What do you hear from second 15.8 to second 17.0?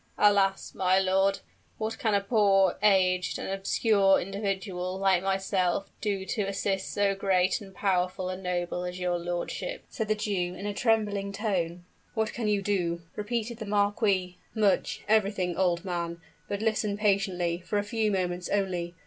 man! But listen